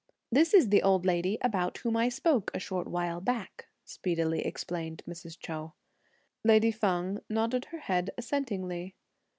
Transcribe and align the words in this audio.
"This 0.31 0.55
is 0.55 0.69
the 0.69 0.81
old 0.81 1.05
lady 1.05 1.37
about 1.43 1.77
whom 1.77 1.95
I 1.95 2.09
spoke 2.09 2.49
a 2.55 2.59
short 2.59 2.87
while 2.87 3.21
back," 3.21 3.67
speedily 3.85 4.43
explained 4.43 5.03
Mrs. 5.07 5.37
Chou. 5.39 5.73
Lady 6.43 6.71
Feng 6.71 7.19
nodded 7.29 7.65
her 7.65 7.81
head 7.81 8.09
assentingly. 8.17 8.95